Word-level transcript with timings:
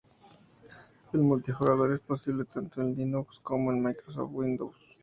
El 1.13 1.19
multijugador 1.21 1.91
es 1.93 1.99
posible 1.99 2.45
tanto 2.45 2.81
en 2.81 2.95
Linux 2.95 3.39
como 3.39 3.71
en 3.71 3.83
Microsoft 3.83 4.31
Windows. 4.33 4.99